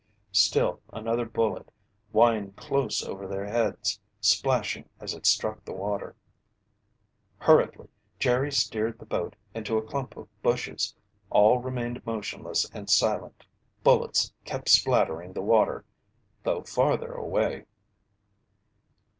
Still 0.31 0.81
another 0.91 1.27
bullet 1.27 1.69
whined 2.11 2.55
close 2.55 3.03
over 3.03 3.27
their 3.27 3.45
heads, 3.45 3.99
splashing 4.19 4.89
as 4.99 5.13
it 5.13 5.27
struck 5.27 5.63
the 5.63 5.73
water. 5.73 6.15
Hurriedly 7.37 7.87
Jerry 8.17 8.51
steered 8.51 8.97
the 8.97 9.05
boat 9.05 9.35
into 9.53 9.77
a 9.77 9.83
clump 9.83 10.17
of 10.17 10.27
bushes. 10.41 10.95
All 11.29 11.59
remained 11.59 12.03
motionless 12.03 12.67
and 12.71 12.89
silent. 12.89 13.45
Bullets 13.83 14.33
kept 14.43 14.69
splattering 14.69 15.33
the 15.33 15.43
water, 15.43 15.85
though 16.41 16.63
farther 16.63 17.11
away. 17.13 17.65